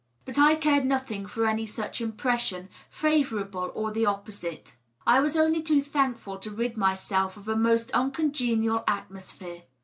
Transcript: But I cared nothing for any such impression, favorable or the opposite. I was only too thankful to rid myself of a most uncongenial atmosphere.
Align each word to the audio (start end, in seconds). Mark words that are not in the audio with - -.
But 0.25 0.39
I 0.39 0.55
cared 0.55 0.83
nothing 0.85 1.27
for 1.27 1.45
any 1.45 1.67
such 1.67 2.01
impression, 2.01 2.69
favorable 2.89 3.69
or 3.75 3.91
the 3.91 4.07
opposite. 4.07 4.75
I 5.05 5.19
was 5.19 5.37
only 5.37 5.61
too 5.61 5.83
thankful 5.83 6.39
to 6.39 6.49
rid 6.49 6.75
myself 6.75 7.37
of 7.37 7.47
a 7.47 7.55
most 7.55 7.91
uncongenial 7.91 8.83
atmosphere. 8.87 9.61